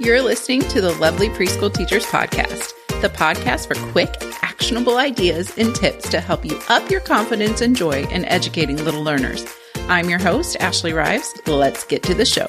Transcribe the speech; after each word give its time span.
You're 0.00 0.22
listening 0.22 0.60
to 0.68 0.80
the 0.80 0.92
Lovely 0.92 1.28
Preschool 1.28 1.74
Teachers 1.74 2.06
Podcast, 2.06 2.72
the 3.02 3.08
podcast 3.08 3.66
for 3.66 3.74
quick, 3.90 4.14
actionable 4.42 4.96
ideas 4.96 5.52
and 5.58 5.74
tips 5.74 6.08
to 6.10 6.20
help 6.20 6.44
you 6.44 6.56
up 6.68 6.88
your 6.88 7.00
confidence 7.00 7.60
and 7.62 7.74
joy 7.74 8.04
in 8.04 8.24
educating 8.26 8.76
little 8.76 9.02
learners. 9.02 9.44
I'm 9.88 10.08
your 10.08 10.20
host, 10.20 10.56
Ashley 10.60 10.92
Rives. 10.92 11.34
Let's 11.48 11.82
get 11.82 12.04
to 12.04 12.14
the 12.14 12.24
show. 12.24 12.46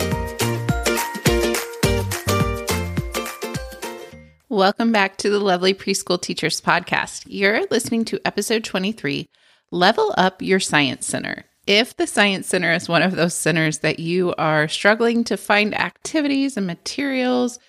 Welcome 4.47 4.91
back 4.91 5.17
to 5.17 5.31
the 5.31 5.39
Lovely 5.39 5.73
Preschool 5.73 6.21
Teachers 6.21 6.61
Podcast. 6.61 7.23
You're 7.25 7.65
listening 7.71 8.05
to 8.05 8.21
episode 8.25 8.63
23 8.63 9.27
Level 9.71 10.13
Up 10.15 10.43
Your 10.43 10.59
Science 10.59 11.07
Center. 11.07 11.45
If 11.69 11.95
the 11.97 12.07
Science 12.07 12.47
Center 12.47 12.71
is 12.71 12.89
one 12.89 13.03
of 13.03 13.15
those 13.15 13.35
centers 13.35 13.77
that 13.79 13.99
you 13.99 14.33
are 14.39 14.67
struggling 14.67 15.23
to 15.25 15.37
find 15.37 15.79
activities 15.79 16.57
and 16.57 16.65
materials 16.65 17.59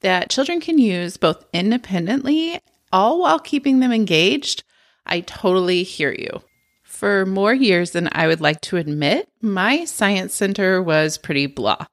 that 0.00 0.30
children 0.30 0.60
can 0.60 0.78
use 0.78 1.16
both 1.16 1.44
independently, 1.52 2.60
all 2.92 3.18
while 3.18 3.40
keeping 3.40 3.80
them 3.80 3.90
engaged, 3.90 4.62
I 5.06 5.22
totally 5.22 5.82
hear 5.82 6.12
you. 6.12 6.40
For 6.84 7.26
more 7.26 7.52
years 7.52 7.90
than 7.90 8.08
I 8.12 8.28
would 8.28 8.40
like 8.40 8.60
to 8.60 8.76
admit, 8.76 9.28
my 9.42 9.84
Science 9.86 10.34
Center 10.34 10.80
was 10.80 11.18
pretty 11.18 11.46
blah. 11.46 11.86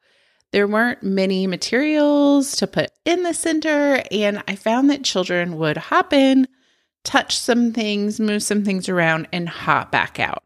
There 0.52 0.68
weren't 0.68 1.02
many 1.02 1.48
materials 1.48 2.56
to 2.58 2.68
put 2.68 2.92
in 3.06 3.24
the 3.24 3.34
center, 3.34 4.04
and 4.12 4.44
I 4.48 4.56
found 4.56 4.92
that 4.92 5.04
children 5.04 5.58
would 5.58 5.78
hop 5.78 6.14
in, 6.14 6.48
touch 7.04 7.36
some 7.36 7.74
things, 7.74 8.20
move 8.20 8.44
some 8.44 8.64
things 8.64 8.88
around, 8.88 9.28
and 9.34 9.50
hop 9.50 9.92
back 9.92 10.20
out. 10.20 10.44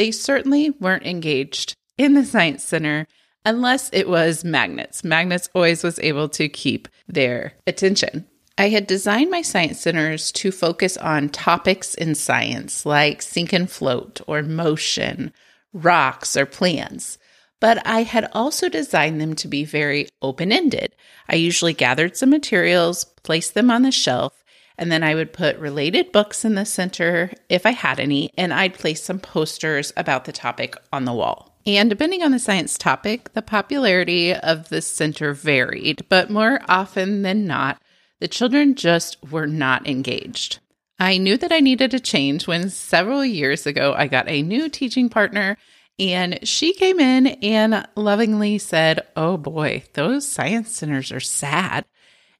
They 0.00 0.12
certainly 0.12 0.70
weren't 0.70 1.04
engaged 1.04 1.76
in 1.98 2.14
the 2.14 2.24
Science 2.24 2.64
Center 2.64 3.06
unless 3.44 3.90
it 3.92 4.08
was 4.08 4.44
magnets. 4.44 5.04
Magnets 5.04 5.50
always 5.54 5.84
was 5.84 5.98
able 5.98 6.30
to 6.30 6.48
keep 6.48 6.88
their 7.06 7.52
attention. 7.66 8.24
I 8.56 8.70
had 8.70 8.86
designed 8.86 9.30
my 9.30 9.42
science 9.42 9.78
centers 9.78 10.32
to 10.32 10.52
focus 10.52 10.96
on 10.96 11.28
topics 11.28 11.94
in 11.94 12.14
science 12.14 12.86
like 12.86 13.20
sink 13.20 13.52
and 13.52 13.70
float 13.70 14.22
or 14.26 14.40
motion, 14.42 15.34
rocks, 15.74 16.34
or 16.34 16.46
plants. 16.46 17.18
But 17.60 17.86
I 17.86 18.04
had 18.04 18.26
also 18.32 18.70
designed 18.70 19.20
them 19.20 19.34
to 19.34 19.48
be 19.48 19.66
very 19.66 20.08
open 20.22 20.50
ended. 20.50 20.96
I 21.28 21.34
usually 21.34 21.74
gathered 21.74 22.16
some 22.16 22.30
materials, 22.30 23.04
placed 23.22 23.52
them 23.52 23.70
on 23.70 23.82
the 23.82 23.92
shelf, 23.92 24.39
and 24.80 24.90
then 24.90 25.04
I 25.04 25.14
would 25.14 25.32
put 25.32 25.58
related 25.58 26.10
books 26.10 26.44
in 26.44 26.54
the 26.54 26.64
center 26.64 27.30
if 27.50 27.66
I 27.66 27.70
had 27.70 28.00
any, 28.00 28.30
and 28.36 28.52
I'd 28.52 28.74
place 28.74 29.02
some 29.02 29.20
posters 29.20 29.92
about 29.96 30.24
the 30.24 30.32
topic 30.32 30.74
on 30.92 31.04
the 31.04 31.12
wall. 31.12 31.54
And 31.66 31.90
depending 31.90 32.22
on 32.22 32.32
the 32.32 32.38
science 32.38 32.78
topic, 32.78 33.34
the 33.34 33.42
popularity 33.42 34.34
of 34.34 34.70
the 34.70 34.80
center 34.80 35.34
varied, 35.34 36.06
but 36.08 36.30
more 36.30 36.62
often 36.66 37.20
than 37.22 37.46
not, 37.46 37.80
the 38.20 38.28
children 38.28 38.74
just 38.74 39.18
were 39.30 39.46
not 39.46 39.86
engaged. 39.86 40.58
I 40.98 41.18
knew 41.18 41.36
that 41.36 41.52
I 41.52 41.60
needed 41.60 41.94
a 41.94 42.00
change 42.00 42.46
when 42.46 42.70
several 42.70 43.24
years 43.24 43.66
ago 43.66 43.94
I 43.96 44.06
got 44.06 44.28
a 44.28 44.42
new 44.42 44.68
teaching 44.68 45.10
partner 45.10 45.58
and 45.98 46.46
she 46.48 46.72
came 46.72 46.98
in 46.98 47.26
and 47.26 47.86
lovingly 47.94 48.56
said, 48.56 49.06
Oh 49.16 49.36
boy, 49.36 49.84
those 49.92 50.26
science 50.26 50.74
centers 50.74 51.12
are 51.12 51.20
sad. 51.20 51.84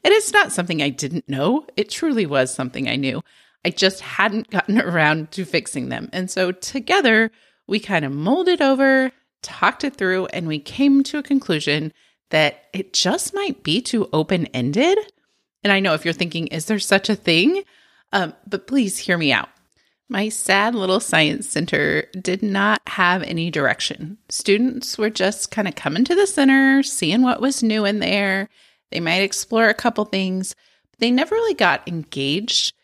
And 0.02 0.12
it's 0.14 0.32
not 0.32 0.52
something 0.52 0.82
I 0.82 0.88
didn't 0.88 1.28
know. 1.28 1.66
It 1.76 1.90
truly 1.90 2.26
was 2.26 2.52
something 2.52 2.88
I 2.88 2.96
knew. 2.96 3.22
I 3.64 3.70
just 3.70 4.00
hadn't 4.00 4.50
gotten 4.50 4.80
around 4.80 5.30
to 5.32 5.44
fixing 5.44 5.88
them. 5.88 6.08
And 6.12 6.30
so 6.30 6.52
together, 6.52 7.30
we 7.66 7.80
kind 7.80 8.04
of 8.04 8.12
molded 8.12 8.60
over, 8.60 9.12
talked 9.42 9.84
it 9.84 9.96
through, 9.96 10.26
and 10.26 10.48
we 10.48 10.58
came 10.58 11.02
to 11.04 11.18
a 11.18 11.22
conclusion 11.22 11.92
that 12.30 12.64
it 12.72 12.92
just 12.92 13.34
might 13.34 13.62
be 13.62 13.80
too 13.80 14.08
open 14.12 14.46
ended. 14.46 14.98
And 15.62 15.72
I 15.72 15.80
know 15.80 15.94
if 15.94 16.04
you're 16.04 16.14
thinking, 16.14 16.46
is 16.48 16.66
there 16.66 16.78
such 16.78 17.10
a 17.10 17.16
thing? 17.16 17.62
Um, 18.12 18.34
but 18.46 18.66
please 18.66 18.98
hear 18.98 19.18
me 19.18 19.32
out. 19.32 19.48
My 20.08 20.28
sad 20.28 20.74
little 20.74 20.98
science 20.98 21.48
center 21.48 22.06
did 22.20 22.42
not 22.42 22.80
have 22.88 23.22
any 23.22 23.48
direction. 23.50 24.18
Students 24.28 24.98
were 24.98 25.10
just 25.10 25.52
kind 25.52 25.68
of 25.68 25.76
coming 25.76 26.04
to 26.04 26.16
the 26.16 26.26
center, 26.26 26.82
seeing 26.82 27.22
what 27.22 27.40
was 27.40 27.62
new 27.62 27.84
in 27.84 28.00
there, 28.00 28.48
they 28.90 29.00
might 29.00 29.22
explore 29.22 29.68
a 29.68 29.74
couple 29.74 30.04
things, 30.04 30.54
but 30.90 31.00
they 31.00 31.10
never 31.10 31.34
really 31.34 31.54
got 31.54 31.86
engaged. 31.86 32.74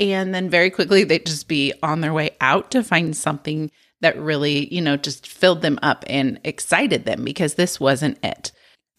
And 0.00 0.34
then 0.34 0.50
very 0.50 0.70
quickly, 0.70 1.04
they'd 1.04 1.26
just 1.26 1.48
be 1.48 1.72
on 1.82 2.00
their 2.00 2.12
way 2.12 2.30
out 2.40 2.70
to 2.72 2.82
find 2.82 3.16
something 3.16 3.70
that 4.00 4.18
really, 4.18 4.72
you 4.74 4.80
know, 4.80 4.96
just 4.96 5.26
filled 5.26 5.62
them 5.62 5.78
up 5.82 6.04
and 6.08 6.40
excited 6.44 7.04
them 7.04 7.24
because 7.24 7.54
this 7.54 7.78
wasn't 7.78 8.18
it. 8.22 8.50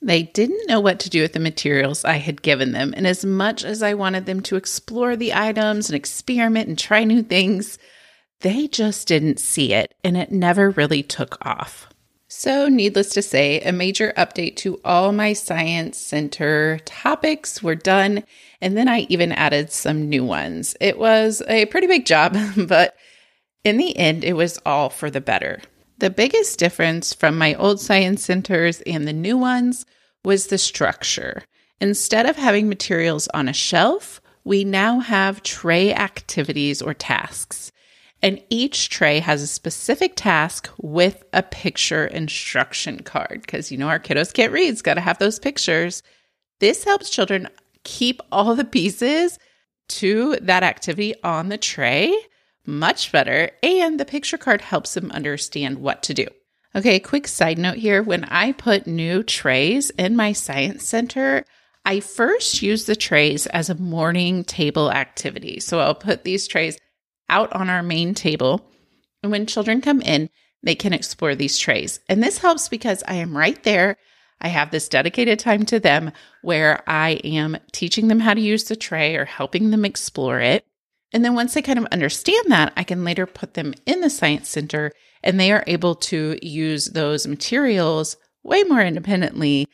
They 0.01 0.23
didn't 0.23 0.67
know 0.67 0.79
what 0.79 0.99
to 1.01 1.09
do 1.09 1.21
with 1.21 1.33
the 1.33 1.39
materials 1.39 2.03
I 2.03 2.17
had 2.17 2.41
given 2.41 2.71
them. 2.73 2.93
And 2.95 3.07
as 3.07 3.23
much 3.23 3.63
as 3.63 3.81
I 3.81 3.93
wanted 3.93 4.25
them 4.25 4.41
to 4.43 4.55
explore 4.55 5.15
the 5.15 5.33
items 5.33 5.89
and 5.89 5.95
experiment 5.95 6.67
and 6.67 6.77
try 6.77 7.03
new 7.03 7.23
things, 7.23 7.77
they 8.41 8.67
just 8.67 9.07
didn't 9.07 9.39
see 9.39 9.73
it 9.73 9.93
and 10.03 10.17
it 10.17 10.31
never 10.31 10.69
really 10.71 11.03
took 11.03 11.37
off. 11.45 11.87
So, 12.35 12.67
needless 12.67 13.09
to 13.09 13.21
say, 13.21 13.61
a 13.61 13.71
major 13.71 14.11
update 14.17 14.55
to 14.57 14.81
all 14.83 15.11
my 15.11 15.33
Science 15.33 15.99
Center 15.99 16.79
topics 16.83 17.61
were 17.61 17.75
done, 17.75 18.23
and 18.59 18.75
then 18.75 18.89
I 18.89 19.01
even 19.01 19.31
added 19.31 19.71
some 19.71 20.09
new 20.09 20.25
ones. 20.25 20.75
It 20.81 20.97
was 20.97 21.43
a 21.47 21.67
pretty 21.67 21.85
big 21.85 22.07
job, 22.07 22.35
but 22.57 22.95
in 23.63 23.77
the 23.77 23.95
end, 23.95 24.23
it 24.23 24.33
was 24.33 24.59
all 24.65 24.89
for 24.89 25.11
the 25.11 25.21
better. 25.21 25.61
The 25.99 26.09
biggest 26.09 26.57
difference 26.57 27.13
from 27.13 27.37
my 27.37 27.53
old 27.53 27.79
Science 27.79 28.25
Centers 28.25 28.81
and 28.81 29.07
the 29.07 29.13
new 29.13 29.37
ones 29.37 29.85
was 30.25 30.47
the 30.47 30.57
structure. 30.57 31.43
Instead 31.79 32.25
of 32.25 32.35
having 32.35 32.67
materials 32.67 33.27
on 33.35 33.47
a 33.47 33.53
shelf, 33.53 34.19
we 34.43 34.63
now 34.63 34.99
have 34.99 35.43
tray 35.43 35.93
activities 35.93 36.81
or 36.81 36.95
tasks 36.95 37.71
and 38.23 38.41
each 38.49 38.89
tray 38.89 39.19
has 39.19 39.41
a 39.41 39.47
specific 39.47 40.13
task 40.15 40.69
with 40.77 41.23
a 41.33 41.43
picture 41.43 42.05
instruction 42.05 43.03
card 43.03 43.41
because 43.41 43.71
you 43.71 43.77
know 43.77 43.89
our 43.89 43.99
kiddos 43.99 44.33
can't 44.33 44.53
read, 44.53 44.69
it's 44.69 44.81
got 44.81 44.95
to 44.95 45.01
have 45.01 45.19
those 45.19 45.37
pictures. 45.37 46.01
This 46.59 46.85
helps 46.85 47.09
children 47.09 47.49
keep 47.83 48.21
all 48.31 48.55
the 48.55 48.63
pieces 48.63 49.37
to 49.89 50.37
that 50.41 50.63
activity 50.63 51.13
on 51.23 51.49
the 51.49 51.57
tray 51.57 52.15
much 52.65 53.11
better, 53.11 53.51
and 53.61 53.99
the 53.99 54.05
picture 54.05 54.37
card 54.37 54.61
helps 54.61 54.93
them 54.93 55.11
understand 55.11 55.79
what 55.79 56.01
to 56.03 56.13
do. 56.13 56.25
Okay, 56.75 56.99
quick 56.99 57.27
side 57.27 57.57
note 57.57 57.77
here 57.77 58.01
when 58.01 58.23
I 58.25 58.53
put 58.53 58.87
new 58.87 59.21
trays 59.21 59.89
in 59.91 60.15
my 60.15 60.31
science 60.31 60.87
center, 60.87 61.43
I 61.85 61.99
first 61.99 62.61
use 62.61 62.85
the 62.85 62.95
trays 62.95 63.45
as 63.47 63.69
a 63.69 63.75
morning 63.75 64.45
table 64.45 64.91
activity. 64.91 65.59
So 65.59 65.79
I'll 65.79 65.93
put 65.93 66.23
these 66.23 66.47
trays 66.47 66.77
out 67.29 67.51
on 67.53 67.69
our 67.69 67.83
main 67.83 68.13
table. 68.13 68.69
And 69.21 69.31
when 69.31 69.45
children 69.45 69.81
come 69.81 70.01
in, 70.01 70.29
they 70.61 70.75
can 70.75 70.93
explore 70.93 71.35
these 71.35 71.57
trays. 71.57 71.99
And 72.07 72.23
this 72.23 72.37
helps 72.37 72.69
because 72.69 73.03
I 73.07 73.15
am 73.15 73.37
right 73.37 73.61
there. 73.63 73.97
I 74.41 74.47
have 74.49 74.71
this 74.71 74.89
dedicated 74.89 75.39
time 75.39 75.65
to 75.67 75.79
them 75.79 76.11
where 76.41 76.83
I 76.87 77.11
am 77.23 77.57
teaching 77.71 78.07
them 78.07 78.19
how 78.19 78.33
to 78.33 78.41
use 78.41 78.65
the 78.65 78.75
tray 78.75 79.15
or 79.15 79.25
helping 79.25 79.71
them 79.71 79.85
explore 79.85 80.39
it. 80.39 80.65
And 81.13 81.23
then 81.23 81.35
once 81.35 81.53
they 81.53 81.61
kind 81.61 81.79
of 81.79 81.85
understand 81.85 82.45
that, 82.47 82.73
I 82.75 82.83
can 82.83 83.03
later 83.03 83.25
put 83.25 83.53
them 83.53 83.73
in 83.85 84.01
the 84.01 84.09
Science 84.09 84.49
Center 84.49 84.91
and 85.21 85.39
they 85.39 85.51
are 85.51 85.63
able 85.67 85.95
to 85.95 86.37
use 86.41 86.87
those 86.87 87.27
materials 87.27 88.17
way 88.43 88.63
more 88.63 88.81
independently 88.81 89.67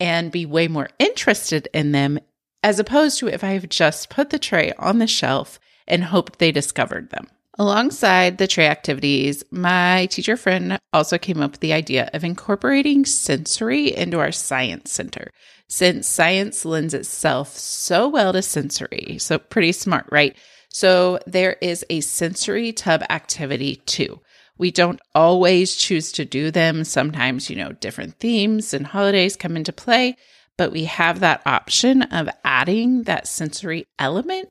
and 0.00 0.32
be 0.32 0.46
way 0.46 0.68
more 0.68 0.88
interested 0.98 1.68
in 1.74 1.92
them 1.92 2.18
as 2.62 2.78
opposed 2.78 3.18
to 3.18 3.28
if 3.28 3.44
I 3.44 3.50
have 3.50 3.68
just 3.68 4.08
put 4.08 4.30
the 4.30 4.38
tray 4.38 4.72
on 4.78 4.98
the 4.98 5.06
shelf 5.06 5.58
and 5.86 6.04
hoped 6.04 6.38
they 6.38 6.52
discovered 6.52 7.10
them. 7.10 7.26
Alongside 7.56 8.38
the 8.38 8.48
tray 8.48 8.66
activities, 8.66 9.44
my 9.52 10.06
teacher 10.06 10.36
friend 10.36 10.78
also 10.92 11.18
came 11.18 11.40
up 11.40 11.52
with 11.52 11.60
the 11.60 11.72
idea 11.72 12.10
of 12.12 12.24
incorporating 12.24 13.04
sensory 13.04 13.94
into 13.94 14.18
our 14.18 14.32
science 14.32 14.90
center, 14.90 15.30
since 15.68 16.08
science 16.08 16.64
lends 16.64 16.94
itself 16.94 17.56
so 17.56 18.08
well 18.08 18.32
to 18.32 18.42
sensory. 18.42 19.18
So, 19.20 19.38
pretty 19.38 19.70
smart, 19.70 20.06
right? 20.10 20.36
So, 20.68 21.20
there 21.28 21.56
is 21.60 21.84
a 21.88 22.00
sensory 22.00 22.72
tub 22.72 23.04
activity 23.08 23.76
too. 23.86 24.20
We 24.58 24.72
don't 24.72 25.00
always 25.14 25.76
choose 25.76 26.10
to 26.12 26.24
do 26.24 26.50
them. 26.50 26.82
Sometimes, 26.82 27.50
you 27.50 27.56
know, 27.56 27.72
different 27.72 28.18
themes 28.18 28.74
and 28.74 28.86
holidays 28.86 29.36
come 29.36 29.56
into 29.56 29.72
play, 29.72 30.16
but 30.58 30.72
we 30.72 30.84
have 30.84 31.20
that 31.20 31.42
option 31.46 32.02
of 32.02 32.28
adding 32.44 33.04
that 33.04 33.28
sensory 33.28 33.86
element 33.98 34.48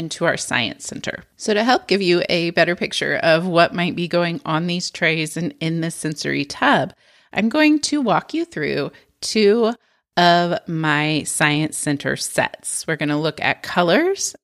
into 0.00 0.24
our 0.24 0.38
science 0.38 0.86
center. 0.86 1.24
So, 1.36 1.52
to 1.52 1.62
help 1.62 1.86
give 1.86 2.00
you 2.00 2.22
a 2.30 2.50
better 2.50 2.74
picture 2.74 3.16
of 3.16 3.46
what 3.46 3.74
might 3.74 3.94
be 3.94 4.08
going 4.08 4.40
on 4.46 4.66
these 4.66 4.90
trays 4.90 5.36
and 5.36 5.54
in 5.60 5.82
this 5.82 5.94
sensory 5.94 6.46
tub, 6.46 6.94
I'm 7.34 7.50
going 7.50 7.80
to 7.80 8.00
walk 8.00 8.32
you 8.32 8.46
through 8.46 8.92
two 9.20 9.74
of 10.16 10.58
my 10.66 11.22
science 11.24 11.76
center 11.76 12.16
sets. 12.16 12.86
We're 12.86 12.96
going 12.96 13.10
to 13.10 13.16
look 13.16 13.42
at 13.42 13.62
colors 13.62 14.34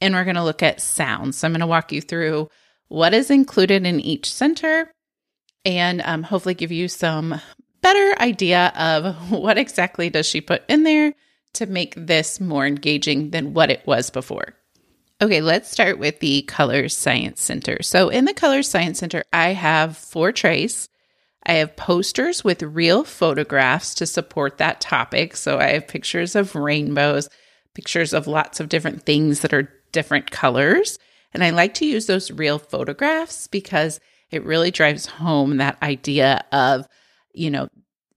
and 0.00 0.14
we're 0.14 0.24
going 0.24 0.34
to 0.34 0.44
look 0.44 0.64
at 0.64 0.80
sounds. 0.80 1.38
So, 1.38 1.46
I'm 1.46 1.52
going 1.52 1.60
to 1.60 1.66
walk 1.68 1.92
you 1.92 2.00
through 2.00 2.48
what 2.88 3.14
is 3.14 3.30
included 3.30 3.86
in 3.86 4.00
each 4.00 4.32
center 4.32 4.90
and 5.64 6.02
um, 6.04 6.24
hopefully 6.24 6.54
give 6.54 6.72
you 6.72 6.88
some 6.88 7.40
better 7.82 8.20
idea 8.20 8.72
of 8.76 9.30
what 9.30 9.58
exactly 9.58 10.10
does 10.10 10.26
she 10.26 10.40
put 10.40 10.64
in 10.68 10.82
there 10.82 11.14
to 11.52 11.66
make 11.66 11.94
this 11.96 12.40
more 12.40 12.66
engaging 12.66 13.30
than 13.30 13.54
what 13.54 13.70
it 13.70 13.86
was 13.86 14.10
before. 14.10 14.56
Okay, 15.22 15.40
let's 15.40 15.70
start 15.70 15.98
with 15.98 16.18
the 16.18 16.42
Colors 16.42 16.96
Science 16.96 17.40
Center. 17.40 17.78
So, 17.82 18.08
in 18.08 18.24
the 18.24 18.34
Colors 18.34 18.68
Science 18.68 18.98
Center, 18.98 19.22
I 19.32 19.50
have 19.50 19.96
four 19.96 20.32
trays. 20.32 20.88
I 21.46 21.54
have 21.54 21.76
posters 21.76 22.42
with 22.42 22.62
real 22.62 23.04
photographs 23.04 23.94
to 23.94 24.06
support 24.06 24.58
that 24.58 24.80
topic. 24.80 25.36
So, 25.36 25.58
I 25.58 25.68
have 25.68 25.86
pictures 25.86 26.34
of 26.34 26.56
rainbows, 26.56 27.28
pictures 27.74 28.12
of 28.12 28.26
lots 28.26 28.58
of 28.58 28.68
different 28.68 29.04
things 29.04 29.40
that 29.40 29.54
are 29.54 29.72
different 29.92 30.32
colors. 30.32 30.98
And 31.32 31.44
I 31.44 31.50
like 31.50 31.74
to 31.74 31.86
use 31.86 32.06
those 32.06 32.32
real 32.32 32.58
photographs 32.58 33.46
because 33.46 34.00
it 34.32 34.44
really 34.44 34.72
drives 34.72 35.06
home 35.06 35.58
that 35.58 35.80
idea 35.80 36.44
of, 36.50 36.88
you 37.32 37.52
know, 37.52 37.68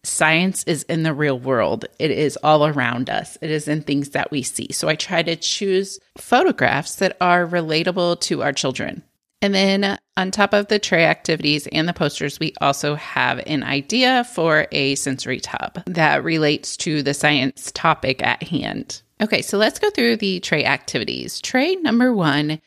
science 0.07 0.63
is 0.63 0.83
in 0.83 1.03
the 1.03 1.13
real 1.13 1.39
world. 1.39 1.85
It 1.99 2.11
is 2.11 2.37
all 2.37 2.65
around 2.65 3.09
us. 3.09 3.37
It 3.41 3.51
is 3.51 3.67
in 3.67 3.81
things 3.81 4.09
that 4.09 4.31
we 4.31 4.43
see. 4.43 4.71
So 4.71 4.87
I 4.87 4.95
try 4.95 5.23
to 5.23 5.35
choose 5.35 5.99
photographs 6.17 6.95
that 6.95 7.17
are 7.21 7.45
relatable 7.45 8.21
to 8.21 8.41
our 8.41 8.53
children. 8.53 9.03
And 9.41 9.53
then 9.53 9.99
on 10.15 10.31
top 10.31 10.53
of 10.53 10.67
the 10.67 10.79
tray 10.79 11.05
activities 11.05 11.67
and 11.67 11.87
the 11.87 11.93
posters, 11.93 12.39
we 12.39 12.53
also 12.59 12.95
have 12.95 13.39
an 13.45 13.61
idea 13.61 14.23
for 14.23 14.67
a 14.71 14.95
sensory 14.95 15.39
tub 15.39 15.83
that 15.85 16.23
relates 16.23 16.75
to 16.77 17.03
the 17.03 17.13
science 17.13 17.71
topic 17.73 18.23
at 18.23 18.41
hand. 18.41 19.03
Okay, 19.21 19.41
so 19.41 19.57
let's 19.57 19.79
go 19.79 19.89
through 19.91 20.17
the 20.17 20.39
tray 20.39 20.65
activities. 20.65 21.39
Tray 21.41 21.75
number 21.75 22.13
one 22.13 22.59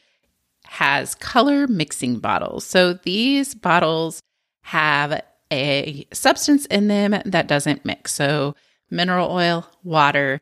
has 0.65 1.17
color 1.17 1.67
mixing 1.67 2.21
bottles. 2.21 2.65
So 2.65 2.93
these 2.93 3.55
bottles 3.55 4.23
have 4.63 5.21
a 5.50 6.06
substance 6.12 6.67
in 6.67 6.88
them 6.88 7.20
that 7.25 7.49
doesn't 7.49 7.85
mix. 7.85 8.12
So, 8.12 8.55
mineral 8.91 9.31
oil, 9.31 9.67
water 9.85 10.41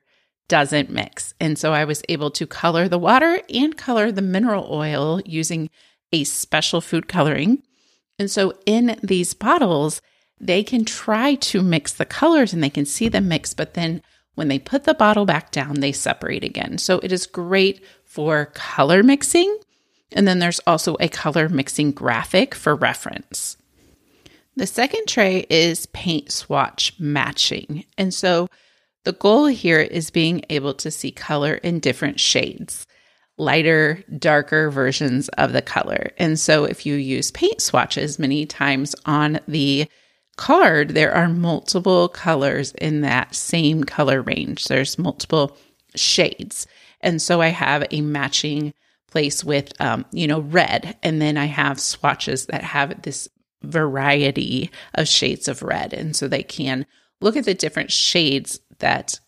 doesn't 0.48 0.90
mix. 0.90 1.34
And 1.40 1.58
so, 1.58 1.72
I 1.72 1.84
was 1.84 2.02
able 2.08 2.30
to 2.32 2.46
color 2.46 2.88
the 2.88 2.98
water 2.98 3.40
and 3.52 3.76
color 3.76 4.12
the 4.12 4.22
mineral 4.22 4.68
oil 4.70 5.20
using 5.24 5.70
a 6.12 6.24
special 6.24 6.80
food 6.80 7.08
coloring. 7.08 7.62
And 8.18 8.30
so, 8.30 8.54
in 8.66 8.98
these 9.02 9.34
bottles, 9.34 10.00
they 10.40 10.62
can 10.62 10.84
try 10.84 11.34
to 11.34 11.62
mix 11.62 11.92
the 11.92 12.04
colors 12.04 12.52
and 12.52 12.62
they 12.62 12.70
can 12.70 12.86
see 12.86 13.08
them 13.08 13.28
mix, 13.28 13.54
but 13.54 13.74
then 13.74 14.02
when 14.34 14.48
they 14.48 14.58
put 14.58 14.84
the 14.84 14.94
bottle 14.94 15.26
back 15.26 15.50
down, 15.50 15.80
they 15.80 15.92
separate 15.92 16.44
again. 16.44 16.78
So, 16.78 16.98
it 17.00 17.12
is 17.12 17.26
great 17.26 17.84
for 18.04 18.46
color 18.46 19.02
mixing. 19.02 19.58
And 20.12 20.26
then 20.26 20.38
there's 20.38 20.60
also 20.66 20.96
a 21.00 21.08
color 21.08 21.48
mixing 21.48 21.92
graphic 21.92 22.54
for 22.54 22.74
reference. 22.74 23.56
The 24.58 24.66
second 24.66 25.06
tray 25.06 25.46
is 25.48 25.86
paint 25.86 26.32
swatch 26.32 26.92
matching. 26.98 27.84
And 27.96 28.12
so 28.12 28.48
the 29.04 29.12
goal 29.12 29.46
here 29.46 29.78
is 29.78 30.10
being 30.10 30.44
able 30.50 30.74
to 30.74 30.90
see 30.90 31.12
color 31.12 31.54
in 31.54 31.78
different 31.78 32.18
shades, 32.18 32.84
lighter, 33.36 34.02
darker 34.18 34.68
versions 34.68 35.28
of 35.28 35.52
the 35.52 35.62
color. 35.62 36.10
And 36.18 36.40
so 36.40 36.64
if 36.64 36.84
you 36.84 36.96
use 36.96 37.30
paint 37.30 37.60
swatches 37.60 38.18
many 38.18 38.46
times 38.46 38.96
on 39.06 39.38
the 39.46 39.86
card, 40.36 40.88
there 40.88 41.14
are 41.14 41.28
multiple 41.28 42.08
colors 42.08 42.72
in 42.72 43.02
that 43.02 43.36
same 43.36 43.84
color 43.84 44.22
range. 44.22 44.64
There's 44.64 44.98
multiple 44.98 45.56
shades. 45.94 46.66
And 47.00 47.22
so 47.22 47.40
I 47.40 47.48
have 47.48 47.86
a 47.92 48.00
matching 48.00 48.74
place 49.08 49.44
with, 49.44 49.72
um, 49.80 50.04
you 50.10 50.26
know, 50.26 50.40
red. 50.40 50.96
And 51.04 51.22
then 51.22 51.36
I 51.36 51.44
have 51.44 51.78
swatches 51.78 52.46
that 52.46 52.64
have 52.64 53.02
this 53.02 53.28
variety 53.62 54.70
of 54.94 55.08
shades 55.08 55.48
of 55.48 55.62
red. 55.62 55.92
And 55.92 56.14
so 56.14 56.28
they 56.28 56.42
can 56.42 56.86
look 57.20 57.36
at 57.36 57.44
the 57.44 57.54
different 57.54 57.90
shades 57.90 58.60
that 58.78 59.20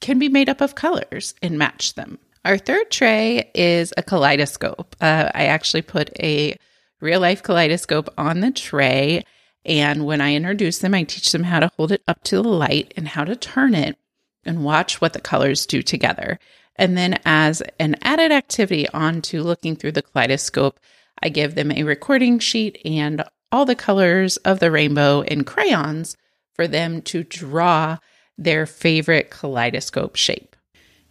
can 0.00 0.18
be 0.18 0.28
made 0.28 0.48
up 0.48 0.60
of 0.60 0.74
colors 0.74 1.34
and 1.42 1.58
match 1.58 1.94
them. 1.94 2.18
Our 2.44 2.58
third 2.58 2.90
tray 2.90 3.50
is 3.54 3.92
a 3.96 4.02
kaleidoscope. 4.02 4.96
Uh, 5.00 5.30
I 5.34 5.46
actually 5.46 5.82
put 5.82 6.10
a 6.20 6.56
real 7.00 7.20
life 7.20 7.42
kaleidoscope 7.42 8.08
on 8.18 8.40
the 8.40 8.50
tray. 8.50 9.24
And 9.64 10.04
when 10.04 10.20
I 10.20 10.34
introduce 10.34 10.78
them, 10.78 10.94
I 10.94 11.04
teach 11.04 11.30
them 11.30 11.44
how 11.44 11.60
to 11.60 11.70
hold 11.76 11.92
it 11.92 12.02
up 12.08 12.22
to 12.24 12.36
the 12.36 12.42
light 12.42 12.92
and 12.96 13.06
how 13.06 13.24
to 13.24 13.36
turn 13.36 13.74
it 13.74 13.96
and 14.44 14.64
watch 14.64 15.00
what 15.00 15.12
the 15.12 15.20
colors 15.20 15.66
do 15.66 15.82
together. 15.82 16.38
And 16.76 16.96
then, 16.96 17.20
as 17.24 17.62
an 17.78 17.96
added 18.02 18.32
activity 18.32 18.88
onto 18.88 19.42
looking 19.42 19.76
through 19.76 19.92
the 19.92 20.02
kaleidoscope, 20.02 20.80
I 21.22 21.28
give 21.28 21.54
them 21.54 21.70
a 21.70 21.84
recording 21.84 22.38
sheet 22.38 22.80
and 22.84 23.22
all 23.52 23.66
the 23.66 23.76
colors 23.76 24.38
of 24.38 24.58
the 24.58 24.70
rainbow 24.70 25.20
in 25.20 25.44
crayons 25.44 26.16
for 26.54 26.66
them 26.66 27.02
to 27.02 27.22
draw 27.22 27.98
their 28.38 28.66
favorite 28.66 29.30
kaleidoscope 29.30 30.16
shape. 30.16 30.56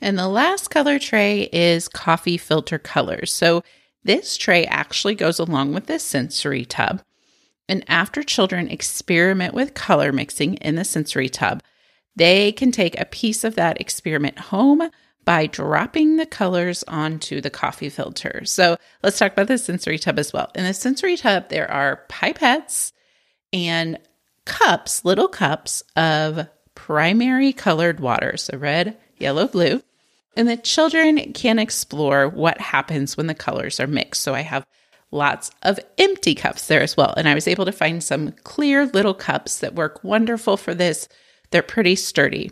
And 0.02 0.18
the 0.18 0.28
last 0.28 0.70
color 0.70 0.98
tray 0.98 1.48
is 1.54 1.88
coffee 1.88 2.38
filter 2.38 2.80
colors. 2.80 3.32
So 3.32 3.64
this 4.04 4.36
tray 4.36 4.66
actually 4.66 5.14
goes 5.14 5.38
along 5.38 5.74
with 5.74 5.86
this 5.86 6.04
sensory 6.04 6.66
tub. 6.66 7.04
And 7.70 7.86
after 7.88 8.24
children 8.24 8.68
experiment 8.68 9.54
with 9.54 9.76
color 9.76 10.12
mixing 10.12 10.56
in 10.56 10.76
the 10.76 10.84
sensory 10.84 11.30
tub, 11.30 11.62
they 12.16 12.52
can 12.52 12.72
take 12.72 13.00
a 13.00 13.06
piece 13.06 13.44
of 13.44 13.56
that 13.56 13.80
experiment 13.80 14.38
home 14.40 14.90
by 15.26 15.46
dropping 15.46 16.18
the 16.18 16.26
colors 16.26 16.84
onto 16.88 17.42
the 17.42 17.50
coffee 17.50 17.90
filter. 17.90 18.42
So 18.46 18.78
let's 19.04 19.20
talk 19.20 19.34
about 19.34 19.48
the 19.48 19.58
sensory 19.58 20.00
tub 20.00 20.18
as 20.18 20.34
well. 20.34 20.52
In 20.56 20.64
the 20.64 20.74
sensory 20.74 21.18
tub, 21.18 21.50
there 21.50 21.70
are 21.70 22.04
pipettes 22.10 22.92
and 23.54 24.00
cups, 24.46 25.06
little 25.06 25.28
cups 25.28 25.84
of 25.96 26.48
primary 26.76 27.54
colored 27.54 28.00
water. 28.00 28.38
So 28.38 28.58
red, 28.58 28.98
yellow, 29.18 29.48
blue. 29.48 29.82
And 30.36 30.48
the 30.48 30.58
children 30.58 31.34
can 31.34 31.60
explore 31.60 32.28
what 32.28 32.60
happens 32.60 33.18
when 33.18 33.28
the 33.28 33.36
colors 33.36 33.80
are 33.80 33.88
mixed. 33.88 34.22
So 34.22 34.34
I 34.34 34.42
have 34.42 34.66
lots 35.12 35.52
of 35.62 35.80
empty 35.98 36.34
cups 36.34 36.68
there 36.68 36.82
as 36.82 36.96
well. 36.96 37.14
And 37.18 37.28
I 37.28 37.36
was 37.36 37.48
able 37.48 37.66
to 37.66 37.72
find 37.72 38.02
some 38.02 38.32
clear 38.44 38.86
little 38.86 39.14
cups 39.14 39.60
that 39.60 39.76
work 39.76 40.04
wonderful 40.04 40.58
for 40.58 40.74
this. 40.74 41.10
They're 41.52 41.62
pretty 41.62 41.96
sturdy. 41.96 42.52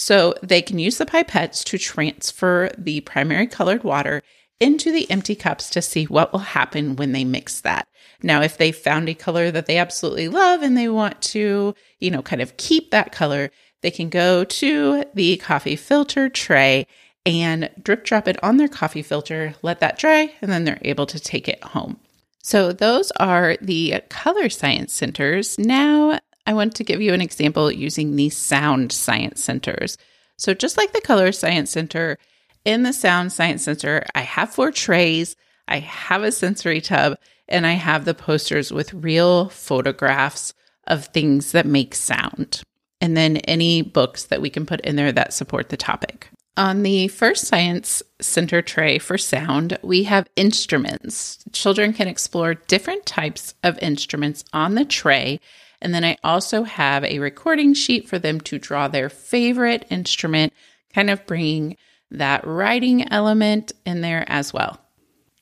So 0.00 0.34
they 0.42 0.62
can 0.62 0.78
use 0.78 0.96
the 0.96 1.04
pipettes 1.04 1.62
to 1.64 1.76
transfer 1.76 2.70
the 2.78 3.02
primary 3.02 3.46
colored 3.46 3.84
water 3.84 4.22
into 4.58 4.90
the 4.90 5.10
empty 5.10 5.34
cups 5.34 5.68
to 5.70 5.82
see 5.82 6.04
what 6.04 6.32
will 6.32 6.40
happen 6.40 6.96
when 6.96 7.12
they 7.12 7.22
mix 7.22 7.60
that. 7.60 7.86
Now, 8.22 8.40
if 8.40 8.56
they 8.56 8.72
found 8.72 9.10
a 9.10 9.14
color 9.14 9.50
that 9.50 9.66
they 9.66 9.76
absolutely 9.76 10.28
love 10.28 10.62
and 10.62 10.74
they 10.74 10.88
want 10.88 11.20
to, 11.22 11.74
you 11.98 12.10
know, 12.10 12.22
kind 12.22 12.40
of 12.40 12.56
keep 12.56 12.90
that 12.90 13.12
color, 13.12 13.50
they 13.82 13.90
can 13.90 14.08
go 14.08 14.44
to 14.44 15.04
the 15.12 15.36
coffee 15.36 15.76
filter 15.76 16.30
tray 16.30 16.86
and 17.26 17.68
drip 17.82 18.04
drop 18.04 18.26
it 18.26 18.42
on 18.42 18.56
their 18.56 18.68
coffee 18.68 19.02
filter, 19.02 19.54
let 19.60 19.80
that 19.80 19.98
dry, 19.98 20.32
and 20.40 20.50
then 20.50 20.64
they're 20.64 20.78
able 20.80 21.06
to 21.06 21.20
take 21.20 21.46
it 21.46 21.62
home. 21.62 22.00
So, 22.42 22.72
those 22.72 23.10
are 23.12 23.58
the 23.60 24.00
color 24.08 24.48
science 24.48 24.94
centers. 24.94 25.58
Now, 25.58 26.19
I 26.50 26.52
want 26.52 26.74
to 26.74 26.84
give 26.84 27.00
you 27.00 27.14
an 27.14 27.20
example 27.20 27.70
using 27.70 28.16
the 28.16 28.28
sound 28.28 28.90
science 28.90 29.40
centers. 29.40 29.96
So, 30.36 30.52
just 30.52 30.76
like 30.76 30.92
the 30.92 31.00
color 31.00 31.30
science 31.30 31.70
center, 31.70 32.18
in 32.64 32.82
the 32.82 32.92
sound 32.92 33.32
science 33.32 33.62
center, 33.62 34.04
I 34.16 34.22
have 34.22 34.52
four 34.52 34.72
trays, 34.72 35.36
I 35.68 35.78
have 35.78 36.24
a 36.24 36.32
sensory 36.32 36.80
tub, 36.80 37.16
and 37.46 37.68
I 37.68 37.74
have 37.74 38.04
the 38.04 38.14
posters 38.14 38.72
with 38.72 38.92
real 38.92 39.48
photographs 39.50 40.52
of 40.88 41.06
things 41.06 41.52
that 41.52 41.66
make 41.66 41.94
sound. 41.94 42.62
And 43.00 43.16
then 43.16 43.36
any 43.36 43.82
books 43.82 44.24
that 44.24 44.42
we 44.42 44.50
can 44.50 44.66
put 44.66 44.80
in 44.80 44.96
there 44.96 45.12
that 45.12 45.32
support 45.32 45.68
the 45.68 45.76
topic. 45.76 46.30
On 46.56 46.82
the 46.82 47.06
first 47.06 47.46
science 47.46 48.02
center 48.20 48.60
tray 48.60 48.98
for 48.98 49.16
sound, 49.16 49.78
we 49.82 50.02
have 50.02 50.28
instruments. 50.34 51.44
Children 51.52 51.92
can 51.92 52.08
explore 52.08 52.54
different 52.54 53.06
types 53.06 53.54
of 53.62 53.78
instruments 53.78 54.42
on 54.52 54.74
the 54.74 54.84
tray 54.84 55.38
and 55.80 55.94
then 55.94 56.04
I 56.04 56.16
also 56.22 56.62
have 56.64 57.04
a 57.04 57.18
recording 57.18 57.74
sheet 57.74 58.08
for 58.08 58.18
them 58.18 58.40
to 58.42 58.58
draw 58.58 58.88
their 58.88 59.08
favorite 59.08 59.86
instrument, 59.90 60.52
kind 60.94 61.10
of 61.10 61.26
bringing 61.26 61.76
that 62.10 62.46
writing 62.46 63.10
element 63.10 63.72
in 63.86 64.00
there 64.00 64.24
as 64.28 64.52
well. 64.52 64.80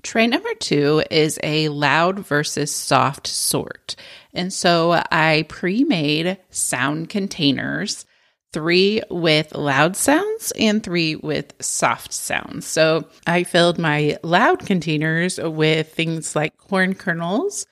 Tray 0.03 0.27
number 0.29 0.55
two 0.55 1.03
is 1.11 1.41
a 1.43 1.69
loud 1.71 2.21
versus 2.21 2.73
soft 2.73 3.27
sort. 3.27 3.97
And 4.33 4.53
so 4.53 5.03
I 5.11 5.45
pre 5.49 5.83
made 5.83 6.39
sound 6.51 7.09
containers, 7.09 8.07
three 8.53 9.03
with 9.11 9.57
loud 9.57 9.97
sounds 9.97 10.53
and 10.59 10.83
three 10.83 11.17
with 11.17 11.53
soft 11.61 12.13
sounds. 12.13 12.65
So 12.67 13.09
I 13.27 13.43
filled 13.43 13.79
my 13.79 14.19
loud 14.23 14.65
containers 14.67 15.39
with 15.41 15.93
things 15.93 16.37
like 16.37 16.57
corn 16.57 16.95
kernels, 16.95 17.67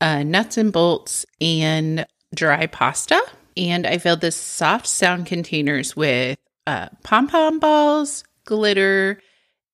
uh, 0.00 0.22
nuts 0.22 0.56
and 0.56 0.72
bolts, 0.72 1.26
and 1.40 2.06
dry 2.34 2.66
pasta. 2.66 3.20
And 3.56 3.86
I 3.86 3.98
filled 3.98 4.20
the 4.20 4.30
soft 4.30 4.86
sound 4.86 5.26
containers 5.26 5.96
with 5.96 6.38
uh, 6.66 6.88
pom 7.02 7.26
pom 7.26 7.58
balls, 7.58 8.24
glitter, 8.44 9.20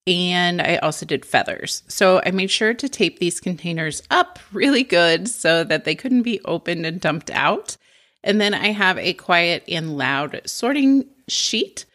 and 0.07 0.63
I 0.63 0.77
also 0.77 1.05
did 1.05 1.25
feathers. 1.25 1.83
So 1.89 2.23
I 2.25 2.31
made 2.31 2.51
sure 2.51 2.75
to 2.75 2.89
tape 2.89 3.19
these 3.19 3.41
containers 3.41 4.03
up 4.11 4.39
really 4.53 4.85
good 4.85 5.29
so 5.29 5.65
that 5.65 5.85
they 5.85 5.95
couldn't 5.95 6.23
be 6.23 6.41
opened 6.45 6.87
and 6.87 7.01
dumped 7.01 7.31
out. 7.31 7.77
And 8.23 8.41
then 8.41 8.55
I 8.55 8.69
have 8.69 8.99
a 8.99 9.15
quiet 9.15 9.65
and 9.69 9.99
loud 9.99 10.41
sorting 10.47 11.07
sheet 11.29 11.87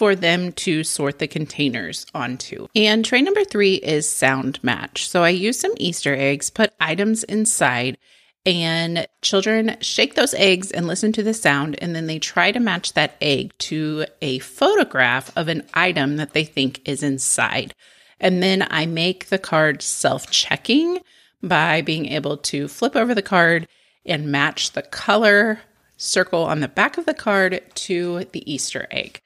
for 0.00 0.16
them 0.16 0.50
to 0.50 0.82
sort 0.82 1.18
the 1.18 1.28
containers 1.28 2.06
onto. 2.14 2.66
And 2.74 3.04
tray 3.04 3.20
number 3.20 3.44
three 3.44 3.74
is 3.74 4.08
sound 4.08 4.58
match. 4.64 5.06
So 5.06 5.22
I 5.22 5.28
use 5.28 5.60
some 5.60 5.74
Easter 5.76 6.16
eggs, 6.16 6.48
put 6.48 6.72
items 6.80 7.22
inside, 7.22 7.98
and 8.46 9.06
children 9.20 9.76
shake 9.82 10.14
those 10.14 10.32
eggs 10.32 10.70
and 10.70 10.86
listen 10.86 11.12
to 11.12 11.22
the 11.22 11.34
sound, 11.34 11.78
and 11.82 11.94
then 11.94 12.06
they 12.06 12.18
try 12.18 12.50
to 12.50 12.58
match 12.58 12.94
that 12.94 13.14
egg 13.20 13.52
to 13.58 14.06
a 14.22 14.38
photograph 14.38 15.36
of 15.36 15.48
an 15.48 15.64
item 15.74 16.16
that 16.16 16.32
they 16.32 16.44
think 16.44 16.80
is 16.88 17.02
inside. 17.02 17.74
And 18.18 18.42
then 18.42 18.66
I 18.70 18.86
make 18.86 19.26
the 19.26 19.38
card 19.38 19.82
self 19.82 20.30
checking 20.30 21.00
by 21.42 21.82
being 21.82 22.06
able 22.06 22.38
to 22.38 22.68
flip 22.68 22.96
over 22.96 23.14
the 23.14 23.20
card 23.20 23.68
and 24.06 24.32
match 24.32 24.72
the 24.72 24.80
color 24.80 25.60
circle 25.98 26.44
on 26.44 26.60
the 26.60 26.68
back 26.68 26.96
of 26.96 27.04
the 27.04 27.12
card 27.12 27.60
to 27.74 28.24
the 28.32 28.50
Easter 28.50 28.86
egg. 28.90 29.20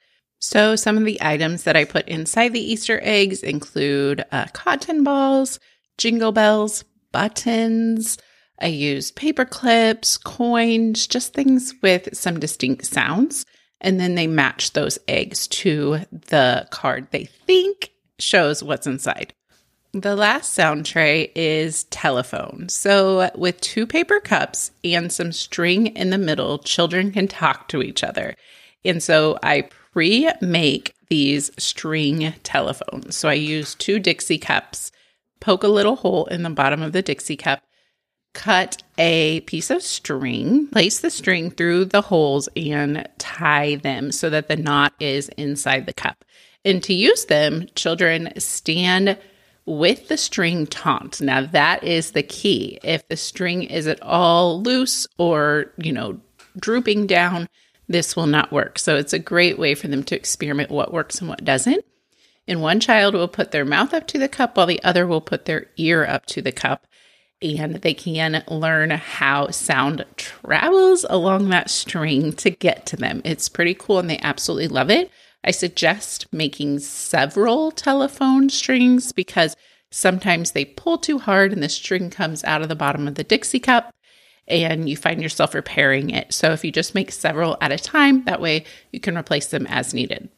So, 0.47 0.75
some 0.75 0.95
of 0.95 1.05
the 1.05 1.17
items 1.23 1.63
that 1.63 1.75
I 1.75 1.85
put 1.85 2.07
inside 2.07 2.53
the 2.53 2.59
Easter 2.59 2.99
eggs 3.01 3.41
include 3.41 4.23
uh, 4.31 4.45
cotton 4.53 5.03
balls, 5.03 5.59
jingle 5.97 6.31
bells, 6.31 6.83
buttons. 7.11 8.19
I 8.59 8.67
use 8.67 9.09
paper 9.09 9.45
clips, 9.45 10.19
coins, 10.19 11.07
just 11.07 11.33
things 11.33 11.73
with 11.81 12.15
some 12.15 12.39
distinct 12.39 12.85
sounds. 12.85 13.47
And 13.81 13.99
then 13.99 14.13
they 14.13 14.27
match 14.27 14.73
those 14.73 14.99
eggs 15.07 15.47
to 15.47 16.01
the 16.11 16.67
card 16.69 17.07
they 17.09 17.25
think 17.25 17.89
shows 18.19 18.61
what's 18.61 18.85
inside. 18.85 19.33
The 19.93 20.15
last 20.15 20.53
sound 20.53 20.85
tray 20.85 21.31
is 21.33 21.85
telephone. 21.85 22.69
So, 22.69 23.31
with 23.33 23.59
two 23.61 23.87
paper 23.87 24.19
cups 24.19 24.69
and 24.83 25.11
some 25.11 25.31
string 25.31 25.87
in 25.87 26.11
the 26.11 26.19
middle, 26.19 26.59
children 26.59 27.11
can 27.11 27.27
talk 27.27 27.67
to 27.69 27.81
each 27.81 28.03
other. 28.03 28.35
And 28.83 29.01
so, 29.01 29.39
I 29.41 29.69
pre 29.95 30.29
make 30.41 30.93
these 31.09 31.51
string 31.57 32.33
telephones. 32.43 33.15
So, 33.15 33.29
I 33.29 33.33
use 33.33 33.75
two 33.75 33.97
Dixie 33.97 34.37
cups, 34.37 34.91
poke 35.39 35.63
a 35.63 35.69
little 35.69 35.95
hole 35.95 36.25
in 36.25 36.43
the 36.43 36.49
bottom 36.49 36.81
of 36.81 36.91
the 36.91 37.01
Dixie 37.01 37.37
cup, 37.37 37.61
cut 38.33 38.83
a 38.97 39.39
piece 39.41 39.69
of 39.69 39.81
string, 39.81 40.67
place 40.67 40.99
the 40.99 41.09
string 41.09 41.49
through 41.49 41.85
the 41.85 42.01
holes, 42.01 42.49
and 42.57 43.07
tie 43.17 43.75
them 43.75 44.11
so 44.11 44.29
that 44.29 44.49
the 44.49 44.57
knot 44.57 44.93
is 44.99 45.29
inside 45.37 45.85
the 45.85 45.93
cup. 45.93 46.25
And 46.65 46.83
to 46.83 46.93
use 46.93 47.25
them, 47.25 47.67
children 47.75 48.33
stand 48.37 49.17
with 49.65 50.09
the 50.09 50.17
string 50.17 50.67
taut. 50.67 51.21
Now 51.21 51.45
that 51.45 51.85
is 51.85 52.11
the 52.11 52.23
key. 52.23 52.79
If 52.83 53.07
the 53.07 53.15
string 53.15 53.63
is 53.63 53.87
at 53.87 54.01
all 54.03 54.61
loose 54.61 55.07
or, 55.17 55.71
you 55.77 55.93
know, 55.93 56.19
drooping 56.59 57.07
down, 57.07 57.47
this 57.87 58.15
will 58.15 58.27
not 58.27 58.51
work. 58.51 58.79
So 58.79 58.95
it's 58.95 59.13
a 59.13 59.19
great 59.19 59.59
way 59.59 59.75
for 59.75 59.87
them 59.87 60.03
to 60.03 60.15
experiment 60.15 60.71
what 60.71 60.93
works 60.93 61.19
and 61.19 61.29
what 61.29 61.43
doesn't. 61.43 61.85
And 62.47 62.61
one 62.61 62.79
child 62.79 63.13
will 63.13 63.27
put 63.27 63.51
their 63.51 63.65
mouth 63.65 63.93
up 63.93 64.07
to 64.07 64.19
the 64.19 64.27
cup 64.27 64.57
while 64.57 64.67
the 64.67 64.83
other 64.83 65.07
will 65.07 65.21
put 65.21 65.45
their 65.45 65.67
ear 65.77 66.05
up 66.05 66.25
to 66.27 66.41
the 66.41 66.51
cup. 66.51 66.87
And 67.41 67.75
they 67.75 67.93
can 67.93 68.43
learn 68.47 68.91
how 68.91 69.49
sound 69.49 70.05
travels 70.15 71.05
along 71.09 71.49
that 71.49 71.69
string 71.69 72.33
to 72.33 72.49
get 72.49 72.85
to 72.87 72.95
them. 72.95 73.21
It's 73.25 73.49
pretty 73.49 73.73
cool 73.73 73.99
and 73.99 74.09
they 74.09 74.19
absolutely 74.19 74.67
love 74.67 74.89
it. 74.89 75.11
I 75.43 75.51
suggest 75.51 76.31
making 76.31 76.79
several 76.79 77.71
telephone 77.71 78.49
strings 78.49 79.11
because 79.11 79.55
sometimes 79.91 80.51
they 80.51 80.65
pull 80.65 80.97
too 80.97 81.19
hard 81.19 81.53
and 81.53 81.61
the 81.61 81.69
string 81.69 82.09
comes 82.09 82.43
out 82.43 82.61
of 82.61 82.69
the 82.69 82.75
bottom 82.75 83.07
of 83.07 83.15
the 83.15 83.23
Dixie 83.23 83.59
cup 83.59 83.94
and 84.47 84.89
you 84.89 84.95
find 84.95 85.21
yourself 85.21 85.53
repairing 85.53 86.09
it. 86.09 86.33
So 86.33 86.51
if 86.51 86.63
you 86.63 86.71
just 86.71 86.95
make 86.95 87.11
several 87.11 87.57
at 87.61 87.71
a 87.71 87.77
time, 87.77 88.23
that 88.25 88.41
way 88.41 88.65
you 88.91 88.99
can 88.99 89.17
replace 89.17 89.47
them 89.47 89.65
as 89.67 89.93
needed. 89.93 90.29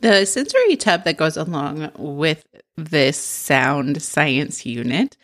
The 0.00 0.24
sensory 0.24 0.76
tub 0.76 1.04
that 1.04 1.16
goes 1.16 1.36
along 1.36 1.92
with 1.96 2.44
this 2.76 3.16
sound 3.16 4.02
science 4.02 4.66
unit 4.66 5.16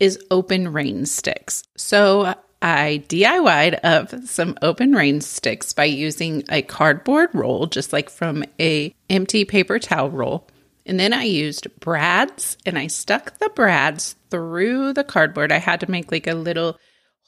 is 0.00 0.18
open 0.30 0.72
rain 0.72 1.06
sticks. 1.06 1.62
So 1.76 2.34
I 2.60 3.04
DIY'd 3.08 3.74
of 3.84 4.28
some 4.28 4.56
open 4.62 4.92
rain 4.92 5.20
sticks 5.20 5.72
by 5.72 5.84
using 5.84 6.42
a 6.48 6.62
cardboard 6.62 7.30
roll, 7.32 7.66
just 7.66 7.92
like 7.92 8.10
from 8.10 8.42
a 8.58 8.94
empty 9.08 9.44
paper 9.44 9.78
towel 9.78 10.10
roll. 10.10 10.48
And 10.86 10.98
then 10.98 11.12
I 11.12 11.24
used 11.24 11.68
brads 11.80 12.56
and 12.66 12.78
I 12.78 12.88
stuck 12.88 13.38
the 13.38 13.50
brads 13.50 14.16
through 14.30 14.94
the 14.94 15.04
cardboard. 15.04 15.52
I 15.52 15.58
had 15.58 15.80
to 15.80 15.90
make 15.90 16.10
like 16.10 16.26
a 16.26 16.34
little 16.34 16.78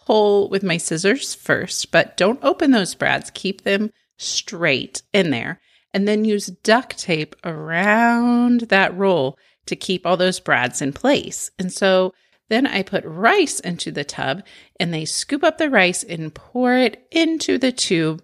hole 0.07 0.49
with 0.49 0.63
my 0.63 0.77
scissors 0.77 1.35
first, 1.35 1.91
but 1.91 2.17
don't 2.17 2.43
open 2.43 2.71
those 2.71 2.95
brads. 2.95 3.31
Keep 3.35 3.63
them 3.63 3.91
straight 4.17 5.03
in 5.13 5.31
there. 5.31 5.61
And 5.93 6.07
then 6.07 6.25
use 6.25 6.47
duct 6.47 6.99
tape 6.99 7.35
around 7.45 8.63
that 8.63 8.97
roll 8.97 9.39
to 9.67 9.77
keep 9.77 10.07
all 10.07 10.17
those 10.17 10.41
brads 10.41 10.81
in 10.81 10.93
place. 10.93 11.51
And 11.59 11.73
so 11.73 12.13
then 12.49 12.67
I 12.67 12.83
put 12.83 13.05
rice 13.05 13.61
into 13.61 13.91
the 13.91 14.05
tub 14.05 14.43
and 14.79 14.93
they 14.93 15.05
scoop 15.05 15.43
up 15.43 15.59
the 15.59 15.71
rice 15.71 16.05
and 16.05 16.35
pour 16.35 16.75
it 16.75 17.07
into 17.11 17.59
the 17.59 17.73
tube 17.73 18.23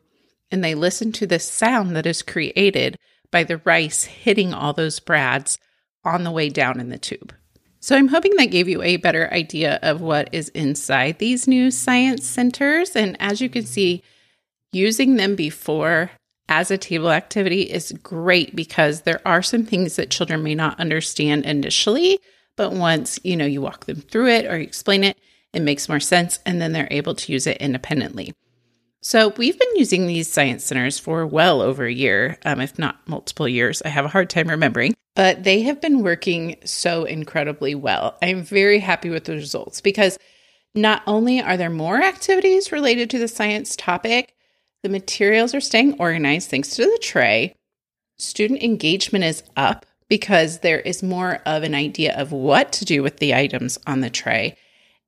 and 0.50 0.62
they 0.62 0.74
listen 0.74 1.10
to 1.12 1.26
the 1.26 1.38
sound 1.38 1.96
that 1.96 2.06
is 2.06 2.22
created 2.22 2.96
by 3.30 3.42
the 3.42 3.60
rice 3.64 4.04
hitting 4.04 4.52
all 4.52 4.74
those 4.74 5.00
brads 5.00 5.58
on 6.04 6.22
the 6.22 6.30
way 6.30 6.50
down 6.50 6.78
in 6.78 6.90
the 6.90 6.98
tube. 6.98 7.34
So 7.82 7.96
I'm 7.96 8.08
hoping 8.08 8.36
that 8.36 8.46
gave 8.46 8.68
you 8.68 8.82
a 8.82 8.96
better 8.96 9.28
idea 9.32 9.78
of 9.82 10.00
what 10.00 10.28
is 10.32 10.48
inside 10.50 11.18
these 11.18 11.46
new 11.46 11.70
science 11.70 12.24
centers. 12.24 12.96
And 12.96 13.16
as 13.20 13.40
you 13.40 13.50
can 13.50 13.66
see, 13.66 14.02
using 14.72 15.16
them 15.16 15.34
before 15.34 16.12
as 16.48 16.70
a 16.70 16.78
table 16.78 17.10
activity 17.10 17.62
is 17.62 17.92
great 18.02 18.56
because 18.56 19.02
there 19.02 19.20
are 19.26 19.42
some 19.42 19.66
things 19.66 19.96
that 19.96 20.10
children 20.10 20.42
may 20.42 20.54
not 20.54 20.80
understand 20.80 21.44
initially 21.44 22.18
but 22.56 22.72
once, 22.72 23.18
you 23.22 23.36
know, 23.36 23.46
you 23.46 23.60
walk 23.60 23.86
them 23.86 24.00
through 24.00 24.28
it 24.28 24.46
or 24.46 24.56
you 24.56 24.64
explain 24.64 25.04
it, 25.04 25.18
it 25.52 25.62
makes 25.62 25.88
more 25.88 26.00
sense 26.00 26.38
and 26.44 26.60
then 26.60 26.72
they're 26.72 26.88
able 26.90 27.14
to 27.14 27.32
use 27.32 27.46
it 27.46 27.56
independently. 27.58 28.32
So 29.00 29.30
we've 29.36 29.58
been 29.58 29.76
using 29.76 30.06
these 30.06 30.30
science 30.30 30.64
centers 30.64 30.98
for 30.98 31.26
well 31.26 31.60
over 31.60 31.84
a 31.84 31.92
year, 31.92 32.38
um, 32.44 32.60
if 32.60 32.78
not 32.78 33.06
multiple 33.08 33.48
years. 33.48 33.82
I 33.82 33.88
have 33.88 34.04
a 34.04 34.08
hard 34.08 34.30
time 34.30 34.48
remembering, 34.48 34.94
but 35.14 35.44
they 35.44 35.62
have 35.62 35.80
been 35.80 36.02
working 36.02 36.56
so 36.64 37.04
incredibly 37.04 37.74
well. 37.74 38.16
I'm 38.22 38.42
very 38.42 38.78
happy 38.78 39.10
with 39.10 39.24
the 39.24 39.34
results 39.34 39.80
because 39.80 40.18
not 40.74 41.02
only 41.06 41.40
are 41.40 41.56
there 41.56 41.70
more 41.70 42.02
activities 42.02 42.72
related 42.72 43.10
to 43.10 43.18
the 43.18 43.28
science 43.28 43.76
topic, 43.76 44.34
the 44.82 44.88
materials 44.88 45.54
are 45.54 45.60
staying 45.60 45.98
organized 45.98 46.50
thanks 46.50 46.70
to 46.76 46.84
the 46.84 46.98
tray. 47.02 47.54
Student 48.18 48.62
engagement 48.62 49.24
is 49.24 49.42
up 49.56 49.86
because 50.08 50.58
there 50.58 50.80
is 50.80 51.02
more 51.02 51.40
of 51.46 51.62
an 51.62 51.74
idea 51.74 52.14
of 52.16 52.32
what 52.32 52.72
to 52.72 52.84
do 52.84 53.02
with 53.02 53.18
the 53.18 53.34
items 53.34 53.78
on 53.86 54.00
the 54.00 54.10
tray. 54.10 54.56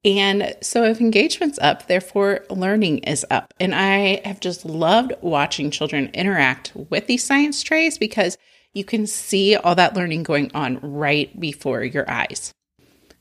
And 0.05 0.55
so, 0.61 0.85
if 0.85 1.01
engagement's 1.01 1.59
up, 1.61 1.87
therefore 1.87 2.45
learning 2.51 2.99
is 2.99 3.25
up. 3.31 3.55
And 3.59 3.75
I 3.75 4.21
have 4.25 4.39
just 4.39 4.67
loved 4.67 5.15
watching 5.23 5.71
children 5.71 6.11
interact 6.13 6.73
with 6.91 7.07
these 7.07 7.25
science 7.25 7.63
trays 7.63 7.97
because 7.97 8.37
you 8.75 8.85
can 8.85 9.07
see 9.07 9.57
all 9.57 9.75
that 9.75 9.95
learning 9.95 10.25
going 10.25 10.51
on 10.55 10.79
right 10.83 11.39
before 11.41 11.83
your 11.83 12.09
eyes. 12.11 12.53